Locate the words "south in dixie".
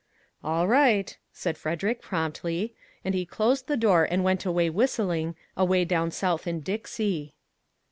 6.09-7.35